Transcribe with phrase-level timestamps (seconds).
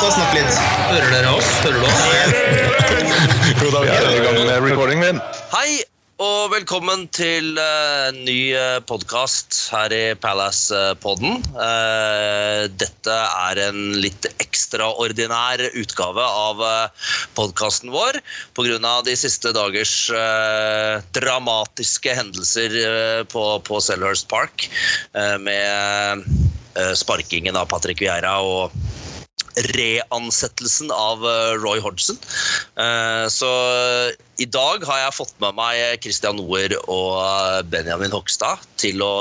[0.00, 0.58] ta og snakke litt.
[0.88, 1.48] Hører dere oss?
[1.60, 2.02] Hører du oss?
[3.60, 5.18] Jo da, vi er i gang med recording min.
[5.52, 5.82] Hei,
[6.24, 11.42] og velkommen til uh, ny uh, podkast her i Palace-podden.
[11.52, 18.22] Uh, dette er en litt ekstraordinær utgave av uh, podkasten vår
[18.56, 18.94] pga.
[19.04, 24.64] de siste dagers uh, dramatiske hendelser uh, på, på Selhurst Park
[25.12, 28.72] uh, med uh, sparkingen av Patrick Vieira og
[29.56, 32.18] reansettelsen av eh, Roy Hodgson.
[32.78, 33.50] Eh, Så
[34.40, 39.12] i dag har jeg fått med meg Christian Noer og eh, Benjamin Hogstad til å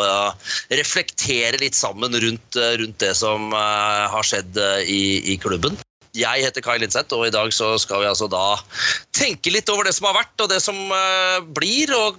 [0.72, 5.76] reflektere litt sammen rundt, rundt det som har skjedd i, i klubben.
[6.18, 8.58] Jeg heter Kai Linseth, og i dag så skal vi altså da
[9.16, 10.80] tenke litt over det som har vært, og det som
[11.54, 11.94] blir.
[11.96, 12.18] og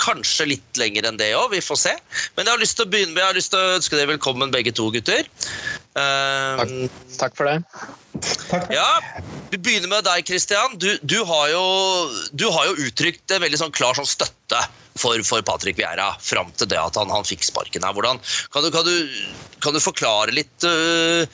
[0.00, 1.92] Kanskje litt lenger enn det òg, vi får se.
[2.36, 4.12] Men jeg har lyst til å begynne med, jeg har lyst til å ønske dere
[4.14, 5.28] velkommen begge to, gutter.
[5.98, 7.62] Eh, Takk for det.
[8.70, 8.90] ja,
[9.50, 10.76] Vi begynner med deg, Christian.
[10.78, 11.64] Du, du, har, jo,
[12.32, 14.60] du har jo uttrykt en veldig sånn klar sånn støtte
[15.00, 17.86] for, for Patrick Vieira fram til det at han, han fikk sparken.
[17.86, 17.96] her.
[17.96, 18.20] Hvordan,
[18.52, 21.26] kan, du, kan, du, kan du forklare litt uh,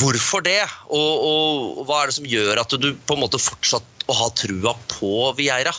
[0.00, 0.62] hvorfor det?
[0.88, 4.30] Og, og hva er det som gjør at du på en måte fortsatt å ha
[4.38, 5.74] trua på Vieira?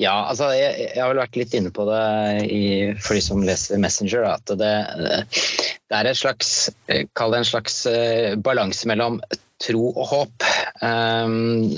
[0.00, 2.02] Ja, altså, jeg, jeg har vel vært litt inne på det
[2.48, 2.64] i,
[3.04, 4.24] for de som leser Messenger.
[4.24, 6.70] At det, det er et slags
[7.18, 9.20] Kall det en slags uh, balanse mellom
[9.62, 10.46] tro og håp.
[10.80, 11.74] Um,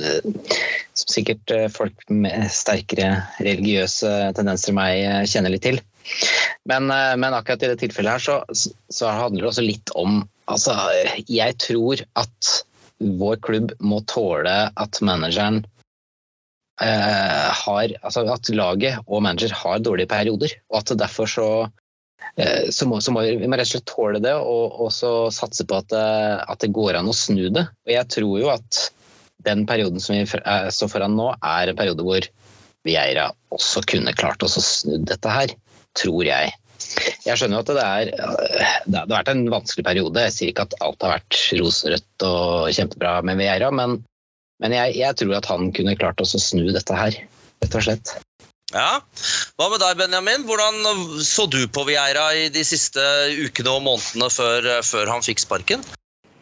[0.94, 5.82] som sikkert uh, folk med sterkere religiøse tendenser enn meg uh, kjenner litt til.
[6.68, 10.74] Men, men, akkurat i det tilfellet her så, så handler det også litt om Altså,
[11.24, 12.48] jeg tror at
[13.00, 15.62] vår klubb må tåle at manageren
[16.82, 20.54] Uh, har, altså at laget og manager har dårlige perioder.
[20.72, 21.48] Og at derfor så,
[22.34, 25.12] eh, så, må, så må vi må rett og slett tåle det og, og så
[25.34, 27.68] satse på at, uh, at, det går an å snu det.
[27.86, 28.80] Og jeg tror jo at
[29.46, 32.26] den perioden som vi står foran nå, er en periode hvor
[32.84, 35.54] Vieira også kunne klart å snu dette her.
[35.94, 36.50] Tror jeg.
[37.24, 38.08] Jeg skjønner jo at det er
[38.90, 40.24] Det har vært en vanskelig periode.
[40.26, 44.00] Jeg sier ikke at alt har vært rosenrødt og kjempebra med Vieira, men
[44.62, 47.16] men jeg, jeg, tror at han kunne klart å snu dette her,
[47.64, 48.14] rett og slett.
[48.74, 49.00] Ja.
[49.58, 50.46] Hva med deg, Benjamin?
[50.48, 50.80] Hvordan
[51.22, 53.02] så du på Vieira i de siste
[53.38, 55.84] ukene og månedene før, før han fikk sparken?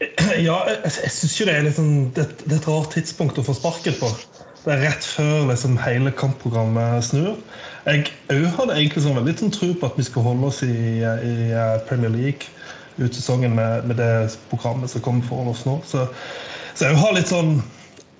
[0.03, 3.45] Ja, jeg, jeg syns jo det er, liksom, det, det er et rart tidspunkt å
[3.47, 4.09] få sparken på.
[4.63, 7.37] Det er rett før liksom, hele kampprogrammet snur.
[7.87, 10.75] Jeg òg hadde egentlig sånn veldig sånn, tro på at vi skulle holde oss i,
[11.03, 11.35] i
[11.89, 12.51] Premier League
[13.01, 15.81] ut sesongen med, med, det programmet som kommer foran oss nå.
[15.89, 16.07] Så,
[16.75, 17.57] så jeg har litt sånn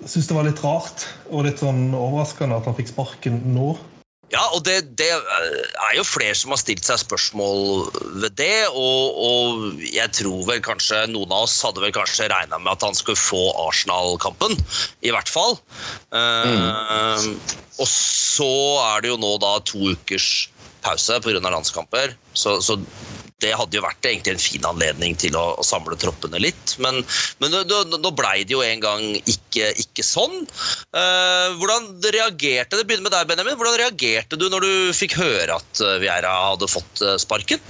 [0.05, 3.73] syns det var litt rart og litt sånn overraskende at han fikk sparken nå.
[4.33, 7.83] Ja, og det, det, er jo flere som har stilt seg spørsmål
[8.23, 8.65] ved det.
[8.71, 12.85] Og, og, jeg tror vel kanskje noen av oss hadde vel kanskje regna med at
[12.87, 14.57] han skulle få Arsenal-kampen.
[15.05, 15.59] I hvert fall.
[16.15, 16.65] Mm.
[16.65, 18.49] Uh, og så
[18.87, 20.47] er det jo nå da to ukers
[20.83, 21.37] pause pga.
[21.43, 22.17] landskamper.
[22.33, 22.79] Så, så
[23.43, 26.75] det hadde jo vært egentlig en fin anledning til å, å samle troppene litt.
[26.83, 27.01] Men,
[27.43, 30.43] men nå blei det jo en gang ikke, ikke sånn.
[30.95, 33.57] Uh, hvordan reagerte det begynner med deg, Benjamin.
[33.59, 37.61] Hvordan reagerte du når du fikk høre at Vieira hadde fått sparken?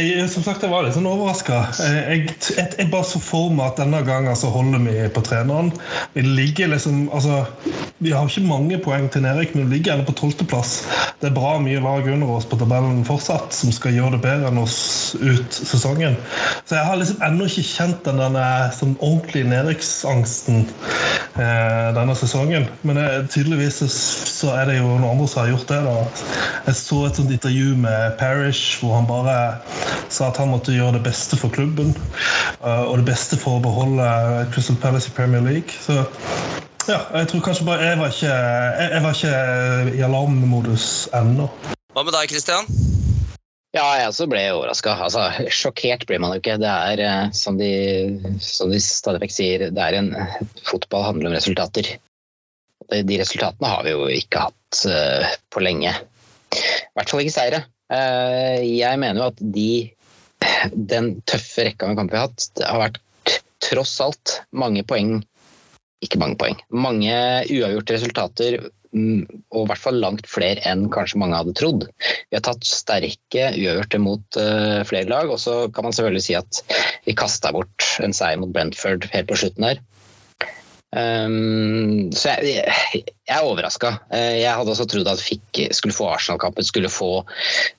[0.00, 1.60] Eh, som sagt, jeg var litt sånn overraska.
[1.84, 5.22] Eh, jeg, jeg, jeg, bare så for meg at denne gangen så holder vi på
[5.26, 5.72] treneren.
[6.14, 7.44] Vi ligger liksom altså,
[8.00, 10.78] Vi har ikke mange poeng til Nerik, men vi ligger ennå på tolvteplass.
[11.20, 14.48] Det er bra mye lag under oss på tabellen fortsatt som skal gjøre det bedre
[14.48, 14.78] enn oss
[15.20, 16.16] ut sesongen.
[16.64, 22.70] Så jeg har liksom ennå ikke kjent den denne, sånn ordentlige nedrykksangsten eh, denne sesongen.
[22.88, 25.82] Men jeg, tydeligvis så, så, er det jo noen andre som har gjort det.
[25.84, 25.98] da.
[26.70, 28.80] Jeg så et sånt intervju med Parish.
[28.80, 29.36] hvor han bare
[30.08, 31.94] sa at han måtte gjøre det beste for klubben.
[32.60, 34.06] Uh, og det beste for å beholde
[34.54, 35.76] Crystal Palace i Premier League.
[35.82, 36.00] Så
[36.88, 41.46] ja, jeg tror kanskje bare Jeg var ikke, jeg, jeg var ikke i alarmmodus ennå.
[41.94, 42.66] Hva med deg, Christian?
[43.70, 44.96] Ja, jeg også ble overraska.
[44.98, 46.58] Altså, sjokkert blir man jo ikke.
[46.58, 47.70] Det er, eh, som de,
[48.42, 50.10] som de stadig vekk sier, det er en
[50.66, 51.92] fotball handler om resultater.
[52.90, 55.92] De resultatene har vi jo ikke hatt uh, på lenge.
[56.50, 57.60] I hvert fall ikke seire.
[57.90, 59.70] Eh, jeg mener jo at de,
[60.72, 63.00] den tøffe rekka med kamper vi har hatt, har vært
[63.60, 65.18] tross alt mange poeng
[66.00, 66.54] Ikke mange poeng.
[66.72, 67.12] Mange
[67.52, 68.54] uavgjorte resultater
[68.96, 71.84] mm, og i hvert fall langt flere enn kanskje mange hadde trodd.
[72.00, 76.38] Vi har tatt sterke uavgjorte mot uh, flere lag, og så kan man selvfølgelig si
[76.38, 76.62] at
[77.04, 79.82] vi kasta bort en seier mot Brentford helt på slutten her.
[80.90, 82.64] Um, så jeg,
[82.98, 83.92] jeg, er overraska.
[84.10, 87.20] Eh, jeg hadde også trodd at fikk skulle få Arsenal-kampen, skulle, få,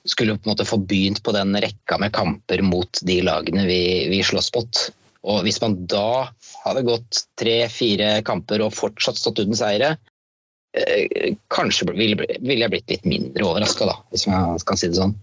[0.08, 3.82] skulle på en måte få begynt på den rekka med kamper mot de lagene vi,
[4.12, 4.86] vi slåss mot.
[5.28, 6.30] Og hvis man da
[6.64, 9.92] hadde gått tre-fire kamper og fortsatt stått uten seire,
[10.78, 15.14] uh, kanskje ville vil jeg blitt litt mindre overraska, hvis man kan si det sånn.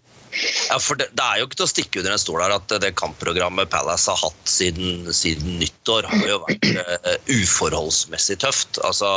[0.69, 2.73] Ja, for det, det, er jo ikke til å stikke under en stol her at
[2.83, 8.79] det kampprogrammet Palace har hatt siden, siden nyttår, har jo vært uh, uforholdsmessig tøft.
[8.85, 9.09] Altså,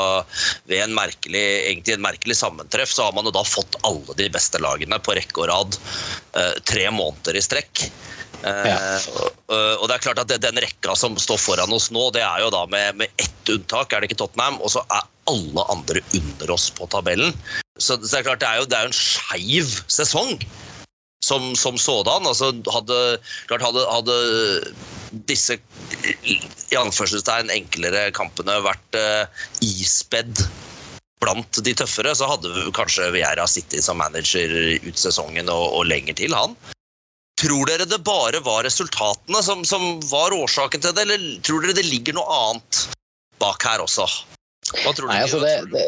[0.70, 4.31] ved en merkelig, egentlig en merkelig sammentreff så har man jo da fått alle de
[4.32, 5.79] beste lagene på rekke og rad
[6.38, 7.87] uh, tre måneder i strekk.
[8.43, 8.79] Uh, ja.
[9.53, 12.49] og det er klart at Den rekka som står foran oss nå, det er jo
[12.50, 16.50] da med, med ett unntak, er det ikke Tottenham, og så er alle andre under
[16.56, 17.37] oss på tabellen.
[17.79, 20.35] Så, så det er klart det er jo, det er jo en skeiv sesong
[21.25, 22.27] som, som sådan.
[22.27, 22.99] Altså, hadde,
[23.51, 24.17] klart hadde, hadde
[25.29, 25.59] disse
[26.27, 26.39] i
[26.79, 30.45] anførselstegn enklere kampene vært uh, ispedd
[31.23, 34.51] blant de tøffere, så hadde kanskje Vieira sittet som manager
[34.83, 36.57] ut sesongen og, og lenger til, han.
[37.39, 41.77] Tror dere det bare var resultatene som, som, var årsaken til det, eller tror dere
[41.79, 42.83] det ligger noe annet
[43.43, 44.07] bak her også?
[44.83, 45.13] Hva tror du?
[45.13, 45.87] Nei, altså det, det,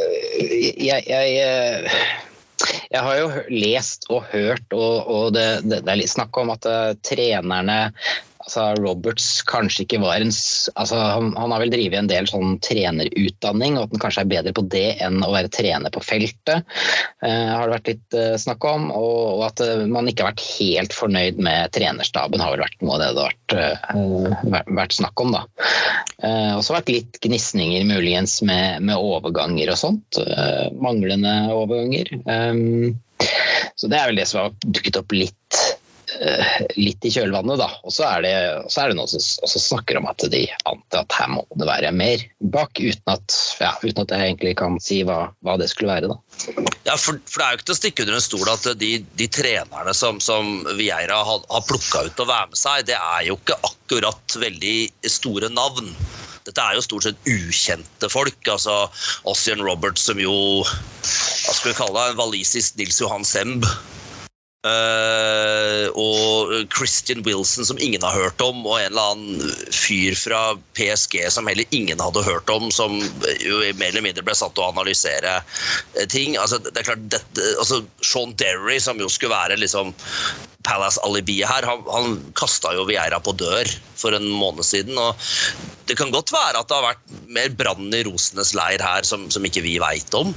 [0.83, 1.99] jeg, jeg eh,
[2.91, 6.53] jeg har jo lest og hørt, og, og det, det, det, er litt snakk om
[6.55, 7.79] at uh, trenerne
[8.45, 12.59] altså Roberts kanskje ikke var en altså han, han, har vel drevet en del sånn
[12.65, 16.65] trenerutdanning, og at han kanskje er bedre på det enn å være trener på feltet.
[17.25, 18.91] eh, har det vært litt eh, snakk om.
[18.95, 22.85] Og, og at uh, man ikke har vært helt fornøyd med trenerstaben, har vel vært
[22.85, 25.37] noe av det det har vært, vært snakk om.
[25.37, 25.45] da.
[26.25, 30.21] Eh, også vært litt gnisninger muligens med, med overganger og sånt.
[30.81, 32.11] manglende overganger.
[32.29, 32.99] Um,
[33.79, 35.84] så det er vel det som har dukket opp litt Eh,
[36.79, 37.69] litt i kjølvannet, da.
[37.85, 41.45] Og så er er det noen som snakker om at de antar at her må
[41.59, 42.23] det være mer
[42.55, 46.13] bak, uten at, ja, uten at jeg egentlig kan si hva, hva det skulle være.
[46.13, 46.19] da.
[46.85, 48.91] Ja, for, for, det er jo ikke til å stikke under en stol at de,
[49.21, 53.25] de trenerne som, som Vieira har, har plukka ut å være med seg, det er
[53.29, 54.77] jo ikke akkurat veldig
[55.17, 55.91] store navn.
[56.45, 58.37] Dette er jo stort sett ukjente folk.
[58.53, 58.85] altså
[59.31, 60.35] Ossian Roberts, som jo
[60.65, 63.65] hva skal vi kalle det, en walisisk Nils Johan Semb.
[64.65, 70.55] Uh, og Christian Wilson, som ingen har hørt om, og en eller annen fyr fra
[70.79, 72.97] PSG som heller ingen hadde hørt om, som
[73.45, 76.39] jo mer eller mindre ble satt til å analysere eh, ting.
[76.41, 79.93] Altså, det er klart, dette, altså, Sean Derry, som jo skulle være liksom
[80.65, 83.69] Palace-alibiet her, han, han kasta jo Vieira på dør
[84.01, 84.97] for en måned siden.
[84.97, 85.13] og
[85.91, 89.29] Det kan godt være at det har vært mer brann i rosenes leir her som,
[89.29, 90.33] som ikke vi veit om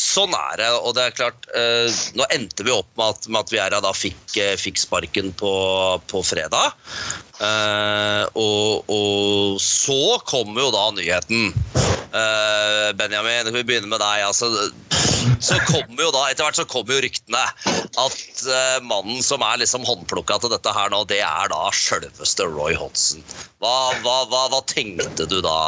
[0.00, 0.68] sånn er det.
[0.80, 3.92] Og det er klart, eh, nå endte vi opp med at, med at Viera da
[3.96, 5.52] fikk, eh, fikk sparken på,
[6.10, 6.76] på fredag.
[7.40, 11.52] Eh, og, og, så kommer jo da nyheten.
[12.10, 14.26] Eh, Benjamin, vi begynner med deg.
[14.28, 14.70] altså
[15.40, 17.40] så kommer jo da, Etter hvert så kommer jo ryktene
[18.00, 22.46] at uh, mannen som er liksom håndplukka til dette her nå, det er da sjølveste
[22.48, 23.24] Roy Hodgson.
[23.60, 23.74] Hva,
[24.04, 25.58] hva, hva, hva, tenkte du da?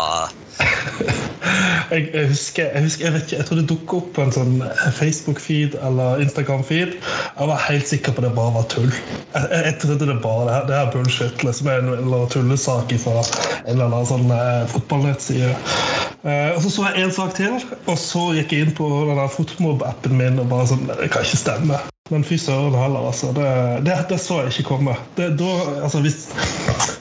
[1.90, 4.34] Jeg, jeg, husker, jeg, husker, jeg vet ikke, jeg tror det dukket opp på en
[4.34, 4.54] sånn
[4.98, 6.94] Facebook-feed eller Instagram-feed.
[6.96, 8.92] Jeg var helt sikker på at det bare var tull.
[9.34, 11.44] Jeg, jeg trodde det bare det her, det er bullshit.
[11.46, 15.54] liksom En eller tullesak fra en eller annen sånn eh, fotballnettside.
[16.22, 19.24] Eh, og Så så jeg en sak til, og så gikk jeg inn på den
[19.36, 21.82] Fotmob-appen min og bare sånn Det kan ikke stemme.
[22.10, 23.30] Men fy søren heller, altså.
[23.36, 23.48] Det,
[23.86, 24.96] det, det, så jeg ikke komme.
[25.16, 25.50] Det, da,
[25.86, 26.24] altså, hvis,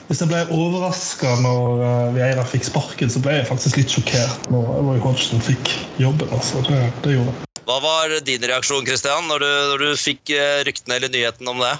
[0.06, 4.46] hvis, jeg ble overraska når uh, Vieira fikk sparken, så ble jeg faktisk litt sjokkert
[4.54, 6.30] når Roy Hodgson fikk jobben.
[6.30, 6.62] Altså.
[6.68, 7.48] Det, gjorde jeg.
[7.66, 11.60] Hva var din reaksjon Christian, når du, når du fikk uh, ryktene eller nyheten om
[11.62, 11.74] det?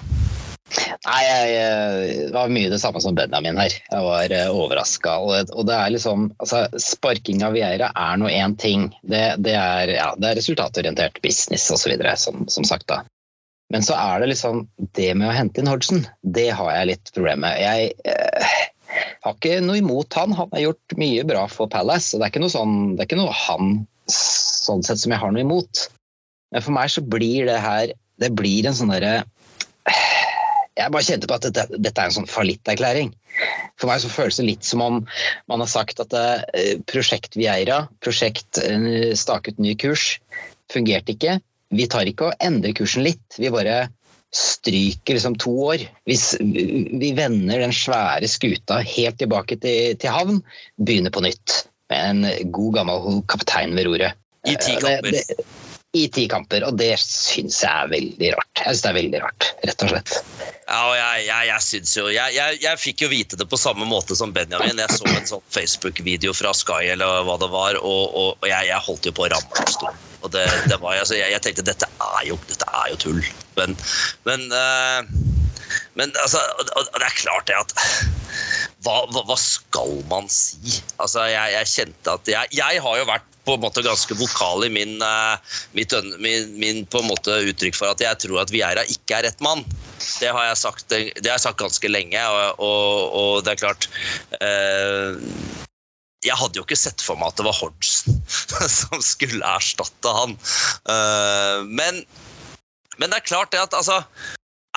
[1.02, 3.74] Nei, jeg, var mye det samme som Benjamin her.
[3.74, 5.16] Jeg var uh, overraska.
[5.18, 8.86] Og, det er liksom altså, Sparking av Vieira er nå én ting.
[9.02, 12.86] Det, det, er, ja, det er resultatorientert business osv., som, som sagt.
[12.92, 13.00] da.
[13.74, 17.12] Men så er det liksom det med å hente inn Hodgson, det har jeg litt
[17.16, 17.58] problemer med.
[17.64, 18.54] Jeg uh,
[19.26, 20.38] har ikke noe imot han.
[20.38, 22.12] Han har gjort mye bra for Palace.
[22.14, 23.74] og Det er ikke noe, sånn, det er ikke noe han
[24.12, 25.88] sånn sett som jeg har noe imot.
[26.54, 29.22] Men for meg så blir det her Det blir en sånn derre
[30.78, 33.12] jeg bare kjente på at dette, dette er en sånn fallitterklæring.
[33.80, 35.00] For meg så føles det litt som om
[35.50, 36.44] man har sagt at uh,
[36.90, 40.16] prosjekt Vieira, prosjekt uh, staket ny kurs,
[40.72, 41.38] fungerte ikke.
[41.72, 43.86] Vi tar ikke og endrer kursen litt, vi bare
[44.32, 45.84] stryker liksom to år.
[46.08, 50.40] Hvis vi vender den svære skuta helt tilbake til, til havn,
[50.80, 51.62] begynner på nytt
[51.92, 54.16] med en god gammel kaptein ved roret.
[54.48, 55.20] I ti kamper.
[55.92, 58.60] I ti kamper, og det syns jeg er veldig rart.
[58.62, 60.12] Jeg synes det er veldig rart, rett og slett.
[60.72, 63.58] Ja, og jeg, jeg, jeg synes jo jeg, jeg, jeg, fikk jo vite det på
[63.60, 64.80] samme måte som Benjamin.
[64.80, 68.72] Jeg så en sånn Facebook-video fra Sky eller hva det var, og, og, og jeg,
[68.86, 70.00] holdt jo på å ramle av stolen.
[70.22, 73.20] Og det, det var, altså, jeg, tenkte dette er jo, dette er jo tull.
[73.58, 73.76] Men,
[74.24, 75.02] men, uh,
[75.98, 77.76] men altså, og det er klart det at
[78.82, 80.80] hva, hva, hva, skal man si?
[80.96, 84.66] Altså, jeg, jeg kjente at jeg, jeg, har jo vært på en måte ganske vokal
[84.66, 88.52] i min, uh, mitt, min, min, på en måte uttrykk for at jeg tror at
[88.54, 89.64] Vieira ikke er rett mann.
[90.20, 93.62] Det har jeg sagt, det har jeg sagt ganske lenge, og, og, og det er
[93.64, 93.88] klart
[94.38, 95.18] uh,
[96.22, 98.20] jeg hadde jo ikke sett for meg at det var Hodgson
[98.80, 100.36] som skulle erstatte han.
[100.86, 102.04] Uh, men,
[102.98, 104.02] men, det er klart det at altså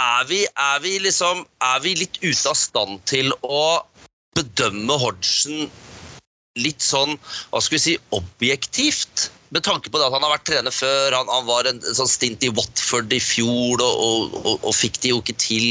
[0.01, 3.79] er vi, er vi, liksom Er vi litt ute av stand til å
[4.35, 5.69] bedømme Hodgson
[6.59, 7.17] litt sånn,
[7.51, 9.29] hva skal vi si, objektivt?
[9.53, 12.09] Med tanke på det at han har vært trener før, han, han var en, sånn
[12.09, 15.67] stint i Watford i fjor og, og, og, og fikk de jo ikke til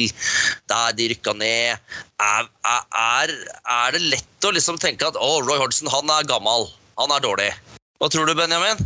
[0.71, 1.97] der de rykka ned.
[2.23, 6.71] Er, er, er, det lett å liksom tenke at å, Roy Hodgson han er gammel,
[7.01, 7.51] han er dårlig?
[8.01, 8.81] Hva tror du, Benjamin?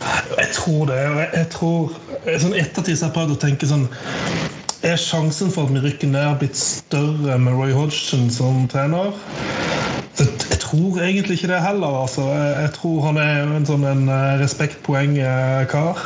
[0.00, 0.98] Jeg tror det.
[1.34, 1.92] Jeg tror,
[2.40, 3.86] sånn Ettertid så har jeg prøvd å tenke sånn
[4.82, 9.12] er sjansen for at vi rykker ned blitt større med Roy Hodgson som trener?
[10.20, 12.02] Jeg tror egentlig ikke det heller.
[12.02, 12.22] Altså.
[12.32, 16.02] Jeg tror han er en sånn en eh, respektpoeng-kar.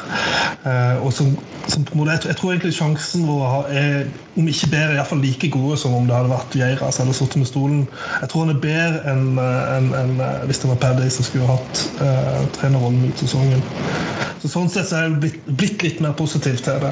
[0.65, 1.33] Eh, og som,
[1.67, 3.97] som, jeg tror egentlig sjansen vår er
[4.39, 7.43] om ikke bedre, iallfall like gode som om det hadde vært Geira som hadde sittet
[7.43, 7.83] med stolen.
[8.21, 10.15] Jeg tror han er bedre enn en, en,
[10.49, 13.63] hvis det var Paddy som skulle hatt uh, trenerrollen ut sesongen.
[14.43, 16.91] Så Sånn sett så er jeg blitt, blitt litt mer positiv til det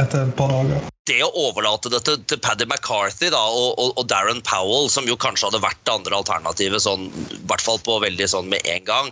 [0.00, 0.77] etter et par dager
[1.08, 5.08] det å overlate det til, til Paddy McCarthy da, og, og, og, Darren Powell, som
[5.08, 8.64] jo kanskje hadde vært det andre alternativet, sånn, i hvert fall på veldig sånn med
[8.68, 9.10] en gang,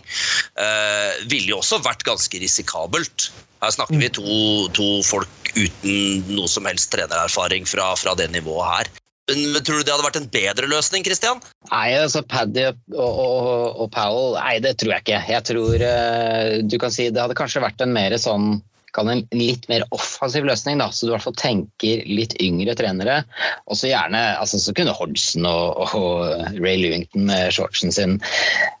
[0.59, 3.31] uh, ville jo også vært ganske risikabelt.
[3.63, 4.37] Her snakker vi to,
[4.77, 8.95] to folk uten noe som helst trenererfaring fra, fra det nivået her.
[9.27, 11.03] Men Tror du det hadde vært en bedre løsning?
[11.03, 11.41] Christian?
[11.67, 13.49] Nei, altså Paddy og, og,
[13.83, 15.19] og Powell Nei, det tror jeg ikke.
[15.33, 18.61] Jeg tror uh, du kan si det hadde kanskje vært en mer sånn
[19.05, 23.19] en litt mer offensiv løsning, da, så du i hvert fall tenker litt yngre trenere.
[23.69, 28.17] Og så gjerne altså, så kunne Hodgson og, og, Ray Lewington med shortsen sin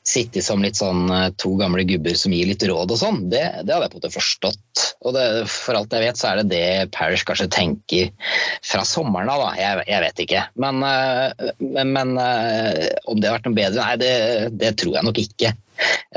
[0.07, 3.21] sitte som litt sånn eh, to gamle gubber som gir litt råd og sånn.
[3.31, 4.85] Det, det hadde jeg på en måte forstått.
[5.05, 8.33] Og det, for alt jeg vet, så er det det Parish kanskje tenker
[8.65, 9.53] fra sommeren av, da.
[9.59, 10.43] Jeg, jeg, vet ikke.
[10.63, 13.83] Men, eh, men, men, eh, om det har vært noe bedre?
[13.83, 14.13] Nei, det,
[14.57, 15.53] det tror jeg nok ikke.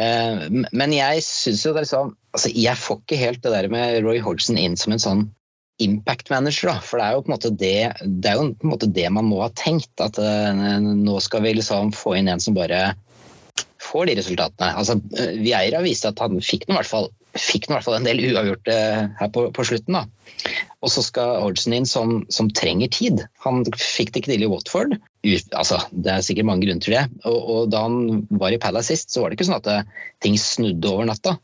[0.00, 3.99] Men jeg syns jo det er liksom altså, Jeg får ikke helt det der med
[4.07, 5.25] Roy Hodgson inn som en sånn
[5.81, 6.81] impact manager, da.
[6.85, 7.76] For det er jo på en måte det,
[8.25, 8.35] det,
[8.67, 9.93] måte det man må ha tenkt.
[10.02, 12.90] At uh, nå skal vi liksom få inn en som bare
[13.90, 14.73] får de resultatene.
[14.78, 14.99] Altså,
[15.40, 18.23] Vieira viste at han fikk noe, i hvert fall, fikk i hvert fall en del
[18.30, 18.76] uavgjorte
[19.20, 19.99] her på, på slutten.
[19.99, 20.06] da.
[20.80, 23.23] Og så skal Hodgson inn som, som, trenger tid.
[23.44, 24.97] Han fikk det ikke til i Watford.
[25.59, 27.04] altså, det er sikkert mange grunner til det.
[27.28, 29.78] Og, og da han var i Palace sist, så var det ikke sånn at det,
[30.25, 31.37] ting snudde over natta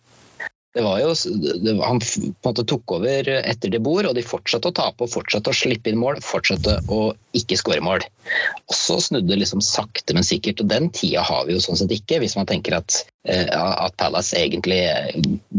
[0.77, 1.15] det var jo,
[1.65, 5.07] det, Han på en måte tok over etter de bor, og de fortsatte å tape
[5.07, 6.19] og fortsatte å slippe inn mål.
[6.21, 6.99] Fortsatte å
[7.39, 8.05] ikke skåre mål.
[8.69, 10.61] Og så snudde det liksom sakte, men sikkert.
[10.61, 13.97] Og den tida har vi jo sånn sett ikke, hvis man tenker at, eh, at
[13.97, 14.83] Palace egentlig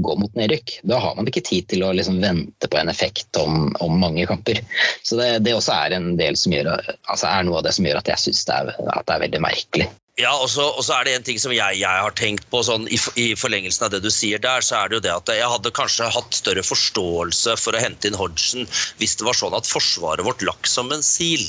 [0.06, 0.78] går mot nedrykk.
[0.94, 4.30] Da har man ikke tid til å liksom vente på en effekt om, om mange
[4.30, 4.62] kamper.
[5.02, 6.76] Så det, det, også er en del som gjør,
[7.10, 9.90] altså er noe av det som gjør at jeg syns det, det, er veldig merkelig.
[10.18, 12.98] Ja, og så er det en ting som jeg, jeg har tenkt på sånn, i,
[13.22, 15.72] i, forlengelsen av det du sier der, så er det jo det at jeg hadde
[15.78, 18.66] kanskje hatt større forståelse for å hente inn Hodgson
[18.98, 21.46] hvis det var sånn at forsvaret vårt lakk som en sil.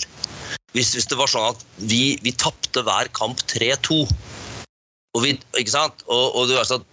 [0.76, 4.02] Hvis, hvis, det var sånn at vi, vi tapte hver kamp 3-2.
[5.16, 6.04] Og vi, ikke sant?
[6.04, 6.84] Og, og du at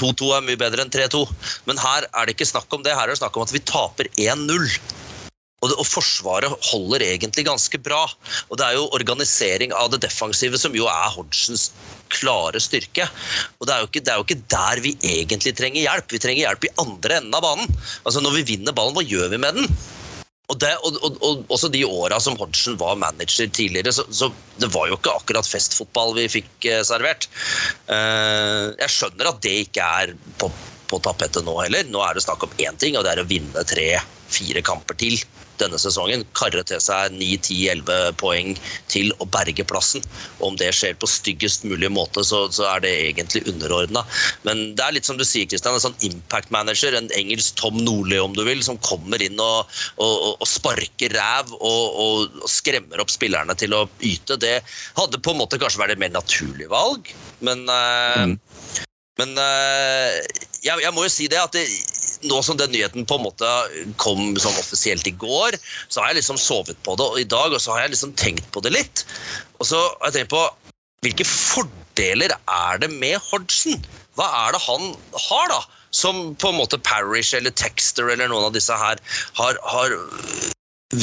[0.00, 1.20] 2-2 er mye bedre enn 3-2.
[1.68, 2.96] Men her er det ikke snakk om det.
[2.96, 4.72] Her er det snakk om at vi taper 1-0.
[5.60, 8.02] Og, og, Forsvaret holder egentlig ganske bra.
[8.48, 11.68] Og Det er jo organisering av det defensive som jo er Hodgsons
[12.10, 13.06] klare styrke.
[13.60, 16.12] Og det er, ikke, det er, jo ikke, der vi egentlig trenger hjelp.
[16.14, 17.80] Vi trenger hjelp i andre enden av banen.
[18.04, 19.68] Altså Når vi vinner ballen, hva gjør vi med den?
[20.50, 24.72] Og, det, og, og Også de åra som Hodgson var manager tidligere, så, så, det
[24.74, 27.28] var jo ikke akkurat festfotball vi fikk eh, servert.
[27.86, 30.50] Uh, jeg skjønner at det ikke er på,
[30.90, 31.86] på tapetet nå heller.
[31.92, 35.20] Nå er det snakk om én ting, og det er å vinne tre-fire kamper til
[35.62, 36.24] denne sesongen.
[36.38, 38.54] Karre til seg 9-10-11 poeng
[38.92, 40.04] til å berge plassen.
[40.44, 44.04] Om det skjer på styggest mulig måte, så, så er det egentlig underordna.
[44.48, 47.78] Men det er litt som du sier, Kristian, en sånn impact manager, en engelsk Tom
[47.84, 49.70] Nordli om du vil, som kommer inn og,
[50.02, 54.38] og, og sparker ræv og, og, skremmer opp spillerne til å yte.
[54.40, 54.58] Det
[54.98, 57.12] hadde på en måte kanskje vært et mer naturlig valg,
[57.44, 58.38] men uh, mm.
[59.20, 60.16] Men uh,
[60.64, 61.66] jeg, jeg, må jo si det at det,
[62.28, 63.50] nå som den nyheten på en måte
[64.02, 65.56] kom sånn offisielt i går,
[65.88, 68.50] så har jeg liksom sovet på det i dag, og så har jeg liksom tenkt
[68.54, 69.04] på det litt.
[69.60, 70.44] Og så har jeg tenkt på
[71.04, 73.78] hvilke fordeler er det med Hodgson?
[74.18, 74.90] Hva er det han
[75.28, 75.60] har, da?
[75.96, 79.00] Som på en måte Parish eller Texter eller noen av disse her
[79.38, 79.96] har, har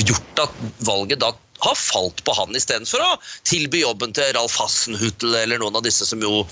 [0.05, 1.33] gjort at valget da
[1.65, 3.13] har falt på han istedenfor å
[3.47, 6.43] tilby jobben til Ralf Hassenhuttel eller noen av disse som jo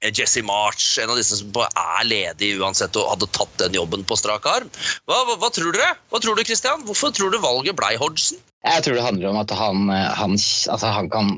[0.00, 4.18] Jesse March, en av disse som er ledig uansett og hadde tatt den jobben på
[4.18, 4.68] strak arm.
[5.08, 5.96] Hva, hva, hva tror dere?
[6.12, 6.84] Hva tror du, Christian?
[6.86, 8.38] Hvorfor tror du valget blei Hodgson?
[8.66, 11.28] Jeg tror det handler om at han, han, altså han, kan,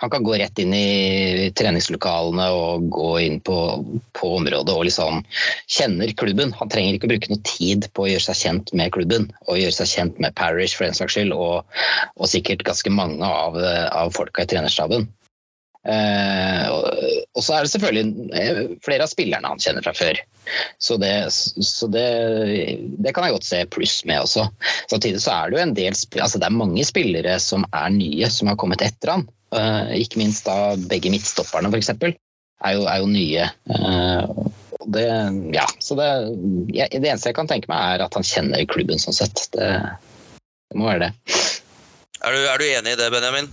[0.00, 3.58] han kan gå rett inn i treningslokalene og gå inn på,
[4.16, 5.20] på, området og liksom
[5.68, 6.54] kjenner klubben.
[6.56, 9.60] Han trenger ikke å bruke noe tid på å gjøre seg kjent med klubben og
[9.60, 11.68] gjøre seg kjent med Parish for den saks skyld, og,
[12.16, 15.04] og sikkert ganske mange av, av folka i trenerstaben.
[15.88, 16.66] Eh,
[17.32, 20.20] og så er det selvfølgelig eh, flere av spillerne han kjenner fra før.
[20.82, 22.06] Så det, så det,
[23.00, 24.46] det kan jeg godt se pluss med også.
[24.92, 28.28] Samtidig så er det jo en del altså det er mange spillere som er nye,
[28.32, 29.28] som har kommet etter han.
[29.56, 31.94] Eh, ikke minst da begge midtstopperne, f.eks.
[31.96, 33.48] Er, er jo nye.
[34.90, 35.06] Det,
[35.54, 36.08] ja, så det,
[36.72, 39.46] det, eneste jeg kan tenke meg, er at han kjenner klubben sånn sett.
[39.56, 39.72] Det,
[40.68, 41.40] det må være det.
[42.20, 43.48] Er du, er du enig i det, Benjamin?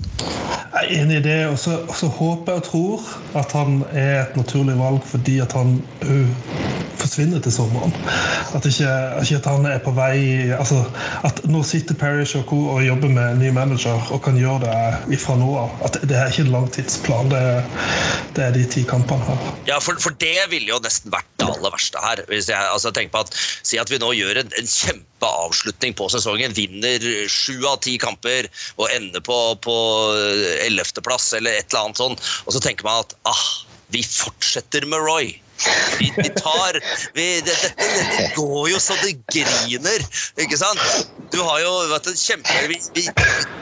[0.74, 3.06] Jeg er enig i det, og så, håper jeg og tror
[3.40, 7.94] at han er et naturlig valg fordi at han òg forsvinner til sommeren.
[8.56, 8.90] At ikke,
[9.22, 10.82] ikke, at han er på vei altså,
[11.28, 12.60] At nå sitter Parish og co.
[12.74, 15.76] og jobber med en ny manager og kan gjøre det ifra nå av.
[15.86, 17.32] At det er ikke en langtidsplan.
[17.32, 17.44] Det,
[18.36, 19.52] det er de ti kampene her.
[19.70, 22.24] Ja, for, for, det ville jo nesten vært det aller verste her.
[22.32, 24.70] Hvis jeg altså, tenker på at Si at vi nå gjør en, en
[25.18, 26.54] kjempeavslutning på sesongen.
[26.54, 28.48] Vinner sju av ti kamper
[28.78, 29.76] og ender på, på
[30.66, 32.18] ellevteplass eller et eller annet sånn.
[32.46, 35.36] Og så tenker man at ah, vi fortsetter med Roy.
[35.98, 36.80] Vi, vi tar
[37.14, 40.06] vi, det, dette, dette, går jo så det griner,
[40.44, 40.84] ikke sant?
[41.34, 42.54] Du har jo vært en kjempe...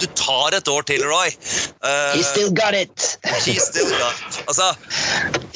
[0.02, 1.32] Du tar et år til, Roy.
[1.80, 3.16] Uh, he still got it!
[3.46, 4.42] He still got it.
[4.46, 4.72] Altså,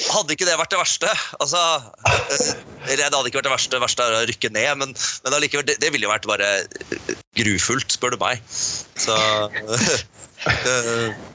[0.09, 1.11] hadde ikke det vært det verste?
[1.39, 1.63] Altså,
[2.07, 2.51] uh,
[2.87, 5.79] det hadde ikke vært det verste, verste er å rykke ned, men, men allikevel, det,
[5.83, 6.53] det ville jo vært bare
[7.39, 8.41] grufullt, spør du meg.
[8.99, 9.15] Så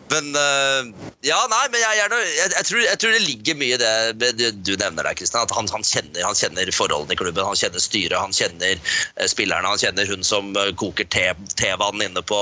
[0.09, 0.88] men uh,
[1.24, 2.09] Ja, nei, men jeg, jeg,
[2.40, 5.44] jeg, tror, jeg, tror, det ligger mye i det du nevner der, Kristian.
[5.44, 9.26] At han, han, kjenner, han, kjenner, forholdene i klubben, han kjenner styret, han kjenner uh,
[9.31, 9.74] spillerne.
[9.74, 12.40] Han kjenner hun som koker tevann te inne på,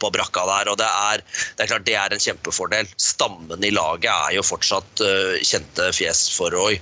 [0.00, 0.72] på, brakka der.
[0.74, 1.24] Og det er,
[1.56, 2.90] det er, klart det er en kjempefordel.
[3.00, 5.02] Stammen i laget er jo fortsatt
[5.42, 6.78] kjente fjes for Roy.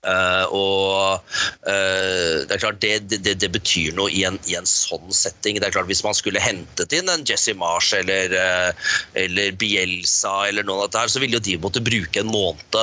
[0.00, 1.20] Uh, og
[1.68, 5.58] uh, det er klart det, det, det betyr noe i en, i en, sånn setting.
[5.60, 10.46] Det er klart Hvis man skulle hentet inn en Jesse Marsh eller, uh, eller Bielsa,
[10.48, 12.80] eller noe av dette her, så ville jo de måtte bruke en måned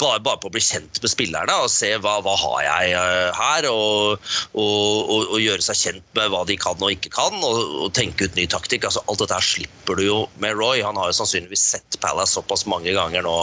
[0.00, 3.36] bare, bare, på å bli kjent med spillerne og se hva, hva har jeg uh,
[3.36, 3.68] her.
[3.70, 7.88] Og, og, og, og, gjøre seg kjent med hva de kan og ikke kan, og,
[7.96, 8.88] tenke ut ny taktikk.
[8.88, 10.82] Altså, alt dette her slipper du jo med Roy.
[10.86, 13.36] Han har jo sannsynligvis sett Palace såpass mange ganger nå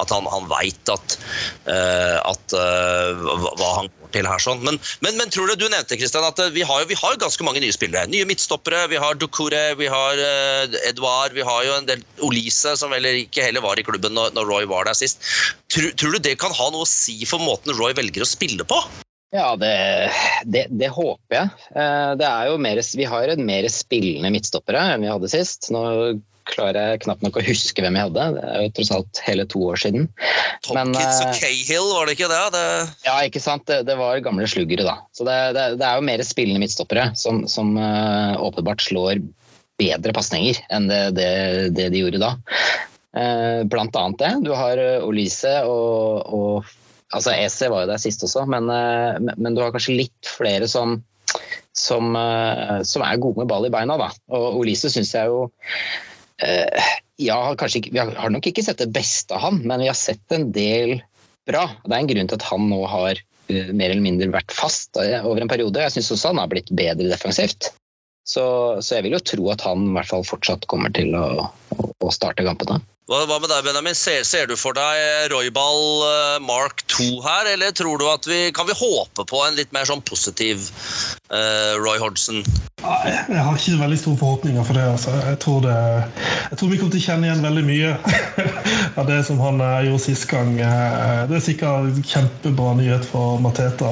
[0.00, 1.16] at han, han veit at,
[1.68, 3.26] uh, at uh,
[3.60, 4.42] hva han til her.
[4.42, 4.62] sånn.
[4.66, 7.62] Men, men, men tror du du nevnte Christian, at vi har, vi har ganske mange
[7.62, 8.08] nye spillere.
[8.10, 8.86] Nye midtstoppere.
[8.92, 13.08] Vi har Dukure, vi har uh, Edouard, vi har jo en del Olise, som vel
[13.24, 15.22] ikke heller var i klubben når, når Roy var der sist.
[15.70, 18.66] Tror, tror, du det kan ha noe å si for måten Roy velger å spille
[18.66, 18.80] på?
[19.30, 20.10] Ja, det,
[20.50, 21.50] det, det håper jeg.
[21.78, 25.70] Eh, det er mer, vi har mer spillende midtstoppere enn vi hadde sist.
[25.70, 25.84] Nå
[26.52, 28.26] klarer jeg knapt nok å huske hvem jeg hadde.
[28.36, 30.08] Det er jo tross alt hele to år siden.
[30.66, 32.42] Tomkins og eh, Cahill, var det ikke det?
[32.54, 32.64] det...
[33.06, 33.66] Ja, ikke sant.
[33.70, 34.96] Det, det var gamle sluggere, da.
[35.16, 39.22] Så det, det, er jo mer spillende midtstoppere som, som uh, åpenbart slår
[39.80, 42.34] bedre pasninger enn det, de gjorde da.
[43.16, 44.34] Uh, blant annet det.
[44.46, 46.76] Du har Olise og, og
[47.10, 50.68] Altså, EC var jo der sist også, men, uh, men, du har kanskje litt flere
[50.70, 51.00] som
[51.80, 52.16] som,
[52.84, 53.94] som, er gode med ball i beina.
[53.96, 54.08] Da.
[54.34, 55.44] Og Olise syns jeg jo
[57.20, 60.32] ja, ikke, vi har nok ikke sett det beste av han, men vi har sett
[60.32, 60.98] en del
[61.48, 61.66] bra.
[61.84, 64.98] Det er en grunn til at han nå har uh, mer eller mindre vært fast
[65.00, 65.82] uh, over en periode.
[65.84, 67.72] Jeg syns også han har blitt bedre defensivt.
[68.28, 68.44] Så,
[68.84, 71.90] så, jeg vil jo tro at han i hvert fall fortsatt kommer til å, å,
[71.98, 72.78] å starte kampene.
[73.10, 73.96] Hva, hva, med deg, Benjamin?
[73.98, 78.52] Ser, ser, du for deg Royball uh, Mark 2 her, eller tror du at vi
[78.54, 80.68] kan vi håpe på en litt mer sånn positiv
[81.34, 82.38] uh, Roy Hodgson?
[82.78, 84.84] Jeg, jeg har ikke veldig store forhåpninger for det.
[84.92, 85.16] Altså.
[85.26, 85.74] Jeg, tror det,
[86.52, 87.90] jeg tror vi kommer til å kjenne igjen veldig mye
[89.02, 90.54] av det som han gjorde sist gang.
[90.62, 93.90] Det er sikkert kjempebra nyhet for Mateta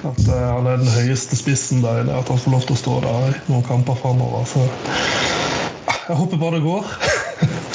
[0.00, 2.16] at han er den høyeste spissen der inne.
[2.24, 4.48] At han får lov til å stå der i noen kamper framover.
[4.48, 4.64] Så
[5.92, 6.92] jeg håper bare det går.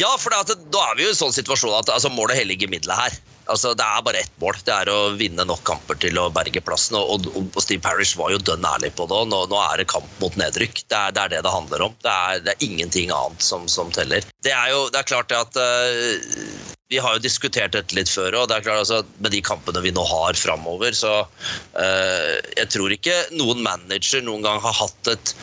[0.00, 3.18] Ja, for da er vi jo i sånn situasjon at altså, målet helliger middelet her.
[3.50, 4.56] Altså, det er bare ett mål.
[4.64, 6.96] Det er å vinne nok kamper til å berge plassen.
[6.96, 9.20] Og, og, og Steve Parish var jo dønn ærlig på det.
[9.32, 10.84] nå, nå, er det kamp mot nedrykk.
[10.86, 11.96] Det er det er det, det handler om.
[12.00, 14.24] Det er, det er ingenting annet som, som, teller.
[14.46, 18.38] Det er jo det er klart at uh, Vi har jo diskutert dette litt før,
[18.40, 22.70] og det er klart altså, med de kampene vi nå har framover, så uh, jeg
[22.72, 25.34] tror ikke noen manager noen gang har hatt et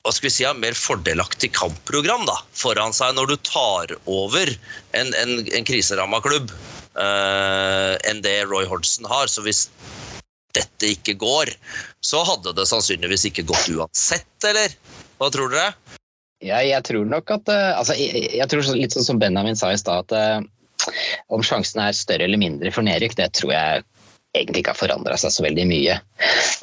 [0.00, 4.52] hva skal vi si, mer fordelaktig kampprogram da, foran seg når du tar over
[4.96, 6.52] en, en, en kriseramma klubb
[6.96, 9.28] uh, enn det Roy Hodgson har.
[9.28, 9.66] Så hvis
[10.56, 11.52] dette ikke går,
[12.04, 14.72] så hadde det sannsynligvis ikke gått uansett, eller?
[15.20, 15.74] Hva tror dere?
[16.40, 19.74] Ja, jeg tror nok at uh, altså, jeg, jeg, tror Litt sånn som Benjamin sa
[19.74, 20.96] i stad, at uh,
[21.28, 23.84] om sjansen er større eller mindre for nedrykk, det tror jeg
[24.36, 25.96] egentlig ikke har forandra seg så veldig mye.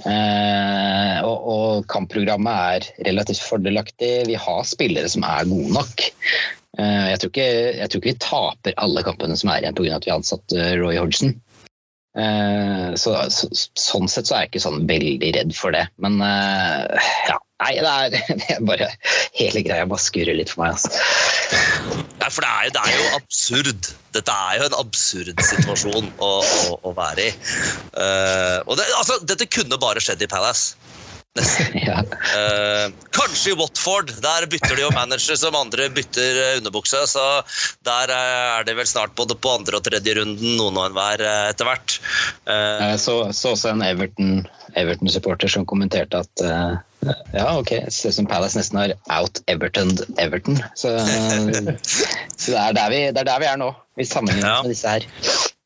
[0.07, 4.11] Eh, og, og, kampprogrammet er relativt fordelaktig.
[4.29, 6.05] Vi har spillere som er gode nok.
[6.79, 9.97] Eh, jeg, tror ikke, jeg, tror ikke, vi taper alle kampene som er igjen pga.
[9.97, 11.35] at vi har ansatt eh, Roy Hodgson.
[12.17, 15.85] Eh, så, så, sånn sett så er jeg ikke sånn veldig redd for det.
[16.01, 18.91] Men eh, ja, Nei, det er, det er, bare
[19.37, 20.77] Hele greia bare skurrer litt for meg.
[20.77, 22.05] Altså.
[22.17, 23.89] Ja, for det er, jo, det er, jo, absurd.
[24.15, 27.31] Dette er jo en absurd situasjon å, å, å være i.
[27.93, 30.75] Uh, og det, altså, dette kunne bare skjedd i Palace.
[31.77, 31.99] Ja.
[32.33, 34.09] Uh, kanskje i Watford.
[34.23, 37.03] Der bytter de jo manager som andre bytter underbukse.
[37.11, 37.25] Så
[37.85, 41.69] der er det vel snart både på andre og tredje runden noen og enhver etter
[41.69, 41.99] hvert.
[42.49, 46.47] Uh, jeg så, så også en Everton-supporter Everton som kommenterte at
[47.33, 47.73] ja, ok.
[47.93, 50.57] Som Palace nesten har out-Everton Everton.
[50.75, 50.95] Så,
[52.41, 54.63] så det, er der vi, det er der vi er nå, hvis sammenligner ja.
[54.65, 55.07] med disse her.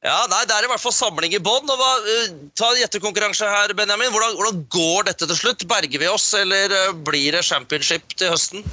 [0.01, 1.69] Ja, nei, Det er i hvert fall samling i bånn.
[1.69, 4.09] Uh, ta en gjettekonkurranse her, Benjamin.
[4.09, 5.65] Hvordan, hvordan, går dette til slutt?
[5.69, 8.65] Berger vi oss, eller uh, blir det championship til høsten?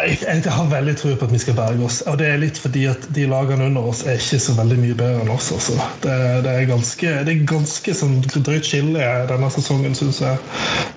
[0.00, 2.00] Jeg har veldig tro på at vi skal berge oss.
[2.08, 4.96] Og det er litt fordi at de lagene under oss er ikke så veldig mye
[4.96, 5.50] bedre enn oss.
[5.56, 5.76] Altså.
[6.04, 10.40] Det, det, er ganske, det er ganske sånn drøyt skille denne sesongen, syns jeg.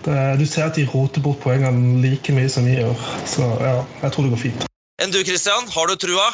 [0.08, 3.06] Det, du ser at de roter bort poengene like mye som vi gjør.
[3.30, 4.68] Så ja, jeg tror det går fint.
[5.04, 6.32] Enn du Christian, har du trua?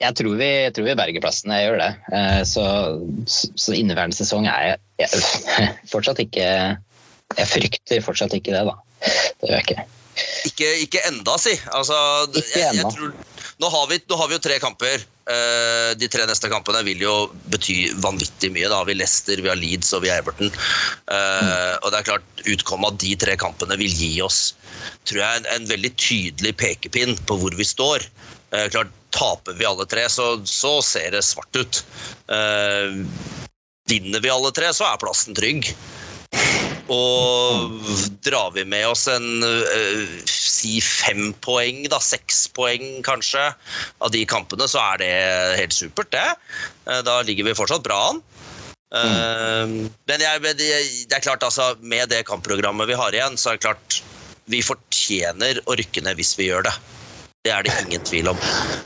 [0.00, 1.90] Jeg tror vi, jeg tror vi berger plassen, jeg gjør det.
[2.16, 2.64] Eh, så,
[3.28, 5.24] så inneværende sesong er jeg, jeg
[5.92, 6.46] fortsatt ikke
[7.38, 8.78] Jeg frykter fortsatt ikke det, da.
[9.38, 9.84] Det gjør jeg ikke.
[10.48, 11.54] Ikke, ikke enda, si.
[11.74, 11.96] Altså,
[12.32, 12.82] ikke enda.
[12.82, 13.12] Jeg, jeg tror,
[13.60, 15.02] nå, har vi, nå, har vi, jo tre kamper.
[15.30, 17.14] Uh, de tre neste kampene vil jo
[17.52, 18.70] bety vanvittig mye.
[18.70, 20.50] Da har vi Leicester, vi har Leeds og vi har Everton.
[20.50, 21.50] Mm.
[21.82, 24.54] Og det er klart, Utkommet av de tre kampene vil gi oss
[25.04, 28.06] tror jeg, en, en veldig tydelig pekepinn på hvor vi står.
[28.54, 31.80] Uh, klart, Taper vi alle tre, så, så ser det svart ut.
[33.90, 35.66] vinner vi alle tre, så er plassen trygg.
[36.90, 37.76] Og
[38.26, 43.44] drar vi med oss en uh, si fem poeng, da, seks poeng kanskje,
[44.02, 45.12] av de kampene, så er det
[45.60, 46.26] helt supert, det.
[46.88, 48.22] Uh, da ligger vi fortsatt bra an.
[48.90, 53.60] Uh, men jeg, det er klart, altså, med det kampprogrammet vi har igjen, så er
[53.60, 54.00] det klart
[54.50, 56.74] vi fortjener å rykke ned hvis vi gjør det.
[57.40, 58.40] Det er det ingen tvil om.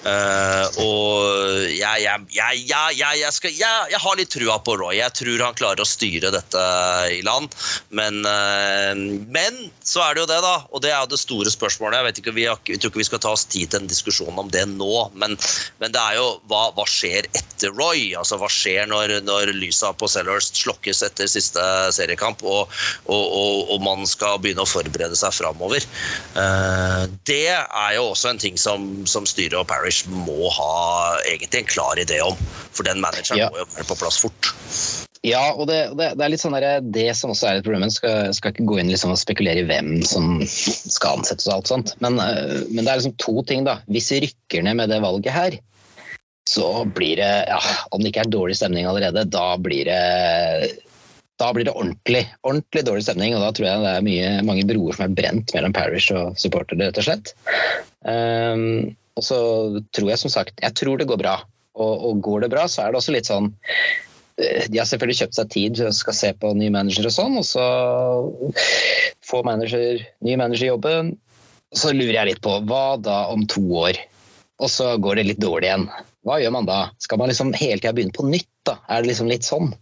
[0.04, 2.60] Uh, og jeg, jeg,
[2.94, 4.92] jeg, skal, jeg, har litt trua på Roy.
[4.94, 6.62] Jeg tror han klarer å styre dette
[7.10, 7.50] i land.
[7.90, 8.94] Men, uh,
[9.34, 10.52] men, så er det jo det, da.
[10.70, 12.12] Og det er jo det store spørsmålet.
[12.12, 14.38] Jeg ikke, vi, har, jeg tror ikke vi skal ta oss tid til en diskusjon
[14.38, 15.34] om det nå, men,
[15.82, 18.12] men det er jo hva, hva, skjer etter Roy?
[18.14, 21.66] Altså hva skjer når, når lysa på Sellers slokkes etter siste
[21.98, 22.70] seriekamp, og,
[23.08, 25.82] og, og, og, man skal begynne å forberede seg framover?
[26.38, 30.74] Uh, det er jo også en ting som, som styret og Parish må ha
[31.24, 32.38] egentlig en klar idé om.
[32.74, 33.50] For den manageren ja.
[33.50, 34.52] må jo være på plass fort.
[35.24, 37.88] Ja, og det, det, det er litt sånn der, det som også er et problem.
[37.92, 41.70] Skal, skal ikke gå inn liksom og spekulere i hvem som skal ansettes og alt
[41.70, 41.94] sånt.
[42.04, 43.78] Men, eh, men, det er liksom to ting, da.
[43.88, 45.56] Hvis vi rykker ned med det valget her,
[46.44, 47.60] så blir det ja,
[47.96, 50.02] Om det ikke er dårlig stemning allerede, da blir det
[51.40, 53.32] da blir det ordentlig, ordentlig dårlig stemning.
[53.34, 56.36] Og da tror jeg det er mye, mange broer som er brent mellom Parish og
[56.38, 57.32] supportere, rett og slett.
[58.04, 59.36] Um, og så
[59.96, 61.38] tror jeg som sagt Jeg tror det går bra.
[61.74, 63.48] Og, og, går det bra, så er det også litt sånn
[64.38, 67.38] eh, De har selvfølgelig kjøpt seg tid og skal se på ny manager og sånn,
[67.40, 67.64] og så
[69.26, 71.14] få manager, ny manager i jobben.
[71.74, 73.98] Så lurer jeg litt på hva da om to år?
[74.62, 75.88] Og så går det litt dårlig igjen.
[76.24, 76.78] Hva gjør man da?
[77.02, 78.50] Skal man liksom hele tida begynne på nytt?
[78.64, 78.78] da?
[78.88, 79.72] Er det liksom litt sånn?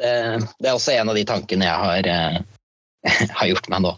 [0.00, 0.12] Det,
[0.58, 2.38] det, er også en av de tankene jeg har, eh,
[3.38, 3.90] har gjort meg nå.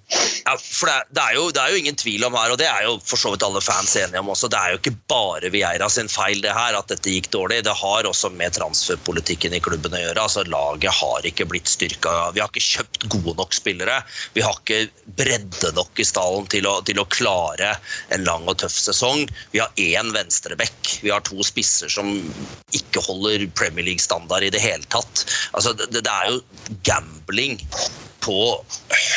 [0.45, 2.69] Ja, for det, det, er jo, det, er jo, ingen tvil om her, og det
[2.71, 4.49] er jo for så vidt alle fans enige om også.
[4.53, 7.63] Det er jo ikke bare Vieira sin feil det her at dette gikk dårlig.
[7.67, 10.25] Det har også med transferpolitikken i klubben å gjøre.
[10.25, 12.15] altså Laget har ikke blitt styrka.
[12.37, 13.99] Vi har ikke kjøpt gode nok spillere.
[14.37, 17.75] Vi har ikke bredde nok i stallen til å, til å klare
[18.15, 19.27] en lang og tøff sesong.
[19.53, 20.97] Vi har én venstreback.
[21.05, 22.17] Vi har to spisser som
[22.73, 25.27] ikke holder Premier League-standard i det hele tatt.
[25.53, 27.61] Altså, det, det er jo gambling
[28.25, 28.39] på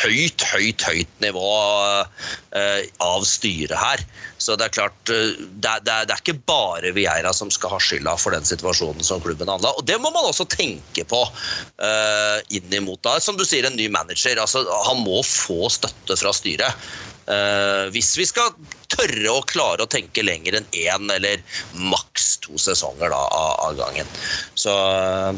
[0.02, 4.02] høyt, høyt, høyt nivå uh, av styret her.
[4.38, 7.80] Så det er klart, uh, det, det, det, er, ikke bare Vieira som skal ha
[7.82, 9.72] skylda for den situasjonen som klubben handla.
[9.80, 13.16] Og det må man også tenke på uh, inn imot da.
[13.24, 14.40] Som du sier, en ny manager.
[14.42, 16.88] Altså, han må få støtte fra styret.
[17.28, 18.54] Uh, hvis vi skal
[18.88, 21.42] tørre å klare å tenke lenger enn én eller
[21.90, 24.08] maks to sesonger da, av, gangen.
[24.56, 25.36] Så uh,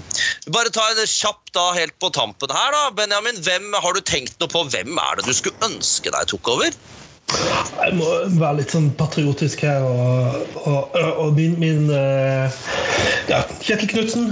[0.55, 2.85] bare ta en kjapp da helt på tampen her, da.
[2.95, 6.55] Benjamin, hvem, har du tenkt noe på hvem er det du skulle ønske deg tok
[6.55, 6.79] over?
[7.81, 8.07] Jeg må
[8.39, 9.87] være litt sånn patriotisk her.
[9.87, 11.87] Og, og, og min, min
[13.31, 14.31] ja, Kjetil Knutsen.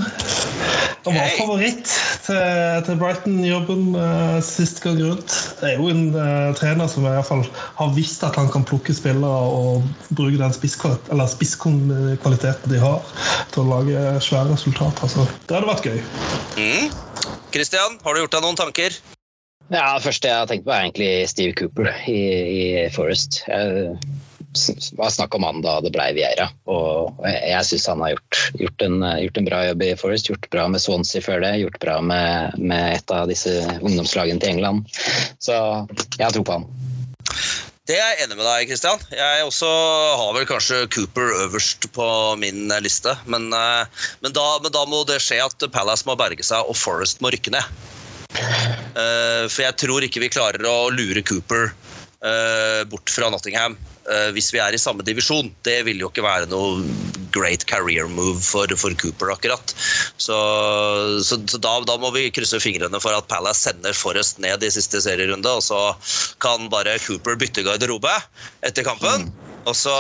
[1.09, 1.89] Han var favoritt
[2.27, 2.37] til,
[2.85, 5.33] til Brighton-jobben uh, sist gang rundt.
[5.61, 7.45] Det er jo en uh, trener som i hvert fall
[7.79, 13.01] har visst at han kan plukke spillere og bruke den spisskvaliteten de har,
[13.55, 15.15] til å lage svære resultater.
[15.15, 15.99] Så det hadde vært gøy.
[16.59, 16.87] Mm.
[17.55, 18.91] Christian, har du gjort deg noen tanker?
[19.69, 22.63] Ja, Det første jeg har tenkt på, er egentlig Steve Cooper i, i
[22.95, 23.43] Forest.
[23.49, 23.99] Jeg,
[24.57, 28.39] det var snakk om han da det ble Vieira, og jeg, syns han har gjort,
[28.63, 30.31] gjort, en, gjort, en, bra jobb i Forest.
[30.31, 33.53] Gjort bra med Swansea før det, gjort bra med, med et av disse
[33.83, 34.89] ungdomslagene til England.
[35.45, 35.59] Så
[36.17, 36.69] jeg har tro på han.
[37.89, 39.05] Det er jeg enig med deg, Kristian.
[39.17, 42.09] Jeg også har vel kanskje Cooper øverst på
[42.41, 43.15] min liste.
[43.25, 46.77] Men, eh, men, da, men da må det skje at Palace må berge seg og
[46.77, 47.88] Forest må rykke ned.
[48.99, 54.29] Uh, for jeg tror ikke vi klarer å lure Cooper uh, bort fra Nottingham uh,
[54.35, 55.51] hvis vi er i samme divisjon.
[55.67, 56.83] Det vil jo ikke være noe
[57.35, 59.75] great career move for, for Cooper, akkurat.
[60.17, 60.38] Så,
[61.25, 64.73] så, så da, da, må vi krysse fingrene for at Palace sender Forrest ned i
[64.73, 65.83] siste serierunde, og så
[66.43, 68.17] kan bare Cooper bytte garderobe
[68.67, 69.29] etter kampen.
[69.29, 69.48] Mm.
[69.69, 69.95] Og så,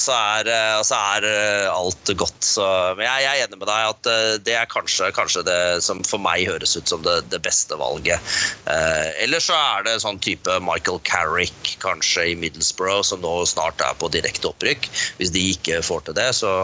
[0.00, 0.48] så, er,
[0.80, 2.40] og så, er, eh, alt godt.
[2.42, 2.64] Så,
[2.98, 6.02] men jeg, jeg, er enig med deg at eh, det er kanskje, kanskje det som
[6.06, 8.34] for meg høres ut som det, det beste valget.
[8.70, 13.82] Eh, eller så er det sånn type Michael Carrick kanskje i Middlesbrough, som nå snart
[13.84, 14.90] er på direkte opprykk.
[15.20, 16.54] Hvis de ikke får til det, så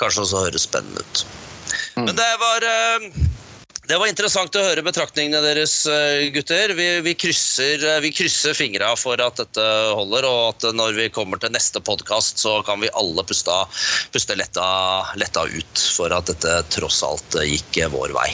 [0.00, 1.24] kanskje også høres spennende ut.
[1.96, 2.06] Mm.
[2.06, 3.10] Men det var eh,
[3.92, 6.72] det var interessant å høre betraktningene deres, eh, gutter.
[6.78, 11.08] Vi, vi krysser, eh, vi krysser fingra for at dette holder, og at når vi
[11.12, 13.52] kommer til neste podkast, så kan vi alle puste,
[14.14, 14.64] puste letta,
[15.20, 18.30] letta, ut for at dette tross alt gikk vår vei.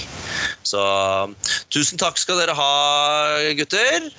[0.62, 0.84] Så
[1.74, 2.72] tusen takk skal dere ha,
[3.58, 4.12] gutter.